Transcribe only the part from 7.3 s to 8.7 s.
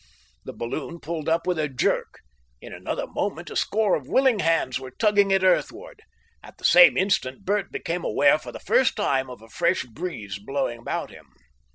Bert became aware for the